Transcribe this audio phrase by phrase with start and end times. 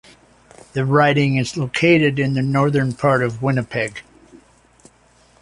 [0.73, 4.01] The riding is located in the northern part of Winnipeg.